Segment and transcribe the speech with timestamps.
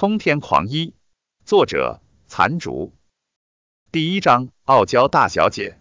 [0.00, 0.94] 通天狂医，
[1.44, 2.94] 作者残烛。
[3.92, 5.78] 第一章，傲娇大小姐。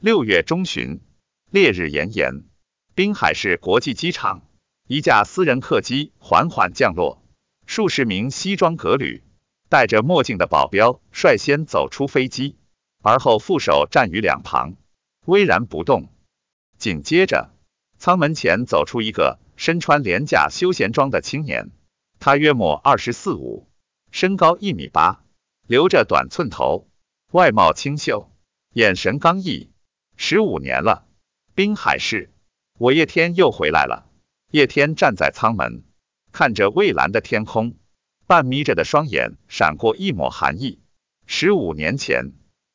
[0.00, 1.02] 六月中旬，
[1.50, 2.44] 烈日炎炎，
[2.94, 4.40] 滨海市国际机场，
[4.86, 7.22] 一架私人客机缓缓降落，
[7.66, 9.22] 数十名西装革履、
[9.68, 12.56] 戴着墨镜的保镖率先走出飞机，
[13.02, 14.76] 而后副手站于两旁，
[15.26, 16.08] 巍然不动。
[16.78, 17.50] 紧接着，
[17.98, 21.70] 舱门前走出一个身穿廉价休闲装的青年。
[22.20, 23.68] 他约莫二十四五，
[24.10, 25.24] 身高一米八，
[25.66, 26.88] 留着短寸头，
[27.30, 28.30] 外貌清秀，
[28.72, 29.70] 眼神刚毅。
[30.16, 31.06] 十五年了，
[31.54, 32.32] 滨海市，
[32.76, 34.10] 我叶天又回来了。
[34.50, 35.84] 叶天站在舱门，
[36.32, 37.76] 看着蔚蓝的天空，
[38.26, 40.80] 半眯着的双眼闪过一抹寒意。
[41.26, 42.32] 十五年前，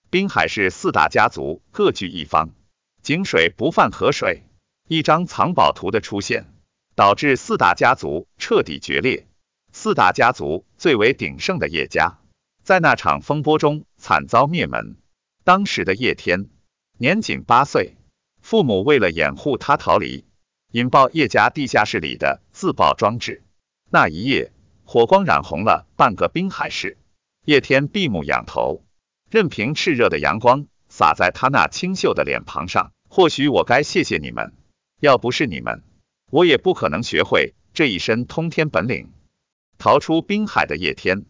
[0.10, 2.52] 滨海市四大家族各据一方，
[3.02, 4.44] 井水不犯河水，
[4.88, 6.46] 一张藏宝图的出现，
[6.96, 9.28] 导致四大家族彻底决裂。
[9.76, 12.20] 四大家族最为鼎盛的叶家，
[12.64, 14.98] 在那场风波中惨遭灭门。
[15.44, 16.48] 当时的叶天
[17.00, 17.98] 年仅八岁，
[18.40, 20.26] 父母为了掩护他逃离，
[20.72, 23.44] 引爆叶家地下室里的自爆装置。
[23.90, 24.52] 那一夜，
[24.86, 26.98] 火光染红了半个滨海市。
[27.44, 28.86] 叶天闭目仰头，
[29.32, 32.92] 任凭炽热的阳光洒在他那清秀的脸庞上。
[33.10, 34.54] 或许我该谢谢你们，
[35.02, 35.82] 要不是你们，
[36.30, 39.12] 我也不可能学会这一身通天本领。
[39.78, 41.26] 逃出滨海的叶天，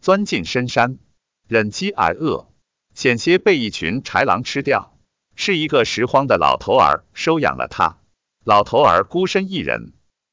[0.00, 0.98] 钻进深山，
[1.46, 2.48] 忍饥挨饿，
[2.94, 4.94] 险些被一群豺狼吃掉。
[5.40, 7.98] 是一个拾荒的老头儿收养了他。
[8.44, 9.92] 老头儿孤身一人，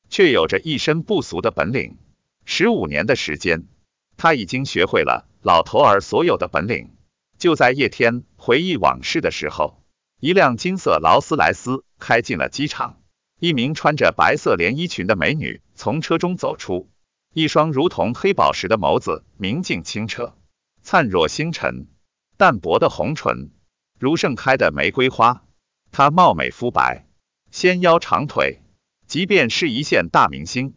[0.09, 1.97] 却有着一身不俗的本领。
[2.43, 3.67] 十五年的时间，
[4.17, 6.89] 他已经学会了老头儿所有的本领。
[7.37, 9.83] 就在叶天回忆往事的时候，
[10.19, 12.99] 一辆金色劳斯莱斯开进了机场，
[13.39, 16.89] 一名穿着白色连衣裙的美女从车中走出。
[17.35, 20.37] 一双如同黑宝石的眸子，明净清澈，
[20.81, 21.87] 灿若星辰；
[22.37, 23.49] 淡薄的红唇，
[23.99, 25.43] 如盛开的玫瑰花。
[25.91, 27.05] 她貌美肤白，
[27.51, 28.61] 纤腰长腿，
[29.05, 30.75] 即便是一线大明星，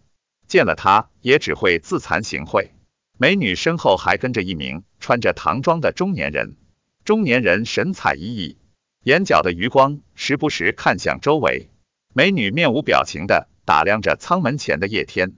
[0.49, 2.71] 见了她也只会自惭形秽。
[3.17, 6.57] 美女身后还跟着一名穿着唐装的中年人，
[7.05, 8.57] 中年人神采奕奕，
[9.05, 11.71] 眼角的余光时不时看向周围。
[12.13, 15.37] 美女面无表情的打量着舱门前的叶天。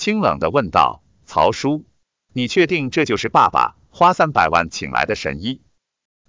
[0.00, 1.84] 清冷的问道：“曹叔，
[2.32, 5.60] 你确定这就是爸爸花三百万请来的神医？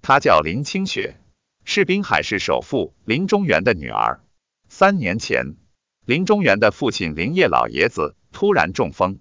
[0.01, 1.21] 他叫林清雪，
[1.63, 4.25] 是滨海市首富林中原的女儿。
[4.67, 5.55] 三年前，
[6.05, 9.19] 林中原的父亲林业老爷子突然中风，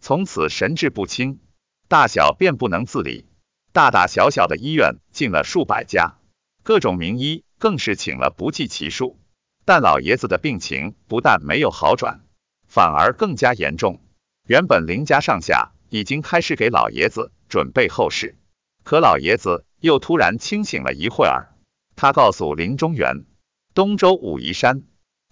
[0.00, 1.38] 从此神志不清，
[1.86, 3.28] 大小便不能自理，
[3.72, 6.18] 大大小小的医院进了数百家，
[6.64, 9.20] 各种名医更是请了不计其数，
[9.64, 12.24] 但老爷子的病情不但没有好转。”
[12.72, 14.00] 反而更加严重。
[14.46, 18.34] 原本林家上下已经开始给老爷子准备后事，
[18.82, 21.52] 可老爷子又突然清醒了一会儿。
[21.96, 23.26] 他告诉林中原，
[23.74, 24.84] 东周武夷山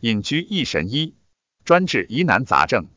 [0.02, 1.14] 隐居一神医，
[1.64, 2.88] 专治疑难杂症。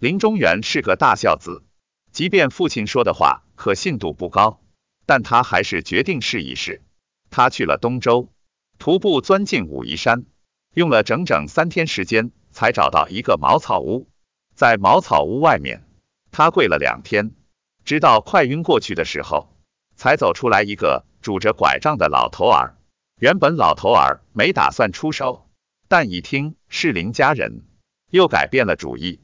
[0.00, 1.62] 林中原是个大孝子，
[2.10, 4.60] 即便父亲说的话可信度不高，
[5.06, 6.82] 但他还是决定试一试。
[7.30, 8.32] 他去了东周，
[8.80, 10.24] 徒步钻进武夷山，
[10.74, 12.32] 用了整整三天时间。
[12.52, 14.08] 才找到一个茅草屋，
[14.54, 15.82] 在茅草屋外面，
[16.30, 17.32] 他跪了两天，
[17.84, 19.56] 直到快晕过去的时候，
[19.96, 22.76] 才走出来一个拄着拐杖的老头儿。
[23.18, 25.48] 原本老头儿没打算出手，
[25.88, 27.64] 但一听是林家人，
[28.10, 29.20] 又改变了主意，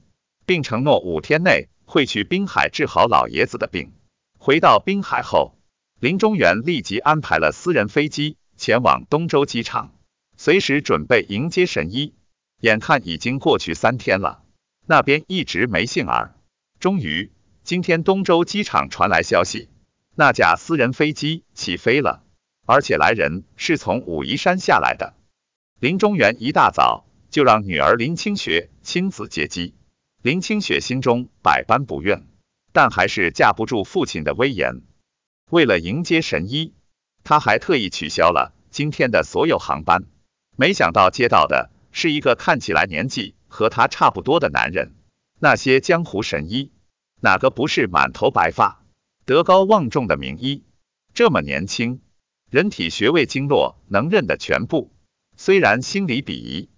[0.47, 3.93] 并承诺五天内会去滨海治好老爷子的病。
[4.39, 5.59] 回到滨海后，
[6.01, 9.93] 林中原立即安排了私人飞机前往东洲机场，
[10.37, 12.15] 随时准备迎接神医。
[12.61, 14.43] 眼看已经过去三天了，
[14.85, 16.35] 那边一直没信儿。
[16.81, 17.31] 终于，
[17.63, 19.69] 今天东洲机场传来消息，
[20.17, 22.25] 那架私人飞机起飞了，
[22.67, 25.15] 而且来人是从武夷山下来的。
[25.79, 29.75] 林中原一大早就让女儿林清雪亲自接机。
[30.21, 32.27] 林清雪心中百般不愿，
[32.73, 34.83] 但还是架不住父亲的威严。
[35.49, 36.75] 为了迎接神医，
[37.23, 40.07] 她还特意取消了今天的所有航班。
[40.57, 41.71] 没想到接到的。
[42.01, 44.95] 是一个看起来年纪和他差不多的男人。
[45.41, 46.71] 那些江湖神医，
[47.21, 48.85] 哪个不是满头白发、
[49.25, 50.63] 德高望重的名医？
[51.13, 52.01] 这么年轻，
[52.53, 54.93] 人体穴位经络能认得全部。
[55.37, 56.69] 虽然心里鄙夷，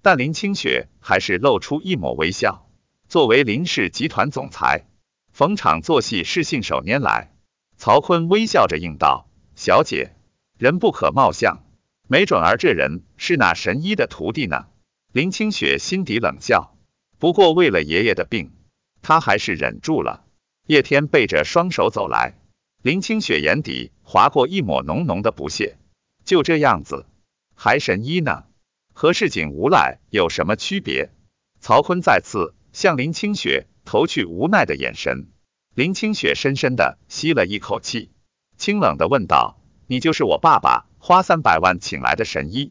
[0.00, 2.66] 但林清雪还是露出一抹微笑。
[3.06, 4.86] 作为林氏集团总裁，
[5.30, 7.34] 逢场作戏是信手拈来。
[7.76, 10.16] 曹坤微笑着应道：“小姐，
[10.56, 11.66] 人不可貌相。”
[12.08, 14.66] 没准儿这人是那神医的徒弟呢。
[15.12, 16.76] 林清雪心底冷笑，
[17.18, 18.52] 不过为了爷爷的病，
[19.02, 20.24] 她还是忍住了。
[20.68, 22.34] 叶天背着双手走来，
[22.80, 25.78] 林清雪眼底划过一抹浓浓的不屑。
[26.24, 27.06] 就这样子，
[27.56, 28.44] 还神医呢？
[28.94, 31.10] 和市井无赖有什么区别？
[31.58, 35.26] 曹坤再次向林清雪投去无奈的眼神。
[35.74, 38.12] 林清雪深深的吸了一口气，
[38.56, 42.70] 清冷的问道：“你就是我爸爸花三百万请来的神医？”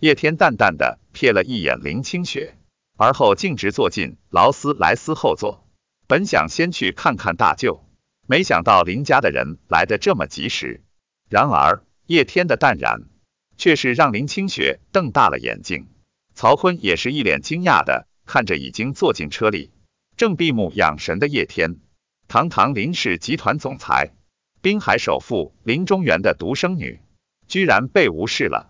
[0.00, 2.56] 叶天淡淡的瞥了一眼林清雪，
[2.96, 5.68] 而后径直坐进劳斯莱斯后座。
[6.06, 7.84] 本想先去看看大舅，
[8.26, 10.82] 没想到林家的人来得这么及时。
[11.28, 13.02] 然而叶天的淡然，
[13.58, 15.86] 却是让林清雪瞪大了眼睛。
[16.34, 19.70] 曹坤也是一脸惊讶的看着已经坐进车里，
[20.16, 21.76] 正闭目养神的叶天。
[22.26, 24.14] 堂堂林氏集团总裁，
[24.62, 27.00] 滨海首富林中原的独生女，
[27.46, 28.69] 居然被无视了。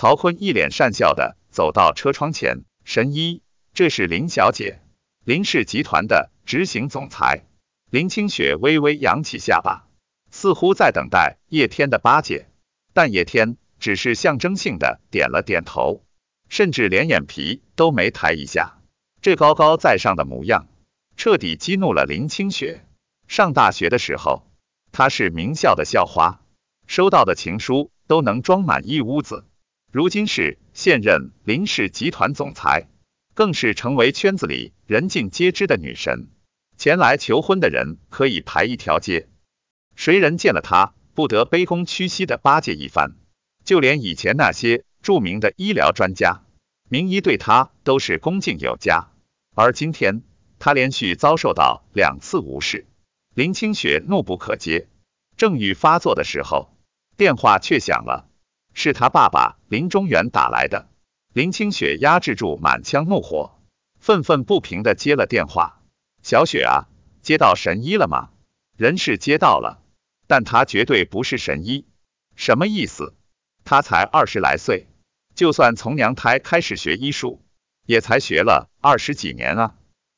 [0.00, 3.42] 曹坤一脸讪笑的走到车窗前，神医，
[3.74, 4.80] 这是林小姐，
[5.24, 7.46] 林氏集团的执行总裁。
[7.90, 9.88] 林清雪微微扬起下巴，
[10.30, 12.46] 似乎在等待叶天的巴结。
[12.92, 16.04] 但叶天只是象征性的点了点头，
[16.48, 18.78] 甚至连眼皮都没抬一下，
[19.20, 20.68] 这高高在上的模样，
[21.16, 22.84] 彻底激怒了林清雪。
[23.26, 24.48] 上大学的时候，
[24.92, 26.40] 她是名校的校花，
[26.86, 29.44] 收到的情书都能装满一屋子。
[29.98, 32.86] 如今是现任林氏集团总裁，
[33.34, 36.28] 更是成为圈子里人尽皆知的女神，
[36.76, 39.28] 前来求婚的人可以排一条街，
[39.96, 43.16] 谁人见了她，不得卑躬屈膝的巴结一番，
[43.64, 46.44] 就连以前那些著名的医疗专家、
[46.88, 49.08] 名医对他都是恭敬有加。
[49.56, 50.22] 而今天，
[50.60, 52.86] 他连续遭受到两次无视，
[53.34, 54.86] 林清雪怒不可遏。
[55.36, 56.72] 正欲发作的时候，
[57.16, 58.27] 电话却响了，
[58.80, 60.88] 是他爸爸林中原打来的。
[61.32, 63.58] 林清雪压制住满腔怒火，
[63.98, 65.82] 愤愤不平的接了电话
[66.22, 66.86] ：“小雪啊，
[67.20, 68.30] 接到神医了吗？”
[68.78, 69.82] 人是接到了。
[70.28, 71.86] 但他绝对不是神医，
[72.36, 73.16] 什么意思？
[73.64, 74.86] 他才二十来岁，
[75.34, 77.42] 就算从娘胎开始学医术，
[77.84, 79.74] 也才学了二十几年啊。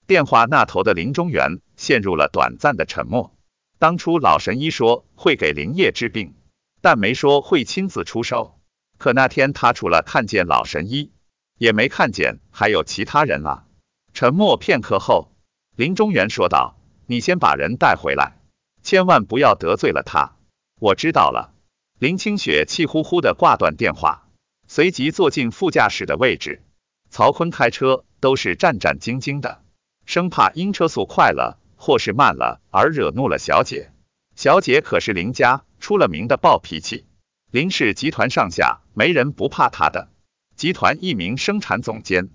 [0.07, 3.35] 电话那头的林中原陷入了短暂的沉默。
[3.79, 6.35] 当初老神医说会给林业治病，
[6.81, 8.59] 但没说会亲自出手。
[8.99, 11.11] 可那天他除了看见老神医，
[11.57, 13.65] 也没看见还有其他人啊。
[14.13, 15.33] 沉默片刻后，
[15.77, 18.37] 林中原说道：“你先把人带回来。”
[18.83, 20.37] 千万不要得罪了他。
[20.79, 21.55] 我知道了。
[21.99, 24.29] 林清雪气呼呼的挂断电话，
[24.67, 26.63] 随即坐进副驾驶的位置。
[27.11, 29.63] 曹坤开车都是战战兢兢的，
[30.07, 33.93] 生怕因车速快了或是慢了而惹怒了小姐。
[34.35, 37.05] 小姐可是林家出了名的暴脾气，
[37.51, 40.09] 林氏集团上下没人不怕他的。
[40.55, 42.29] 集团一名生产总监，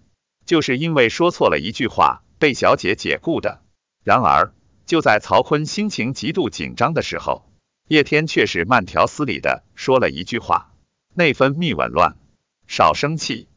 [0.46, 3.62] 就是因为说错了一句话被小姐解雇的。
[4.04, 4.54] 然而。
[4.88, 7.50] 就在曹坤心情极度紧张的时候，
[7.88, 10.76] 叶天却是慢条斯理的说了一句话
[11.16, 12.16] ：“内分泌紊乱，
[12.68, 13.48] 少生气。”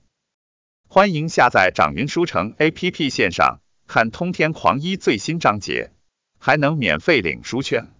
[0.89, 5.93] 欢迎下载掌云书城 APP 线上看通天狂医最新章节，
[6.39, 7.93] 还能免费领书券。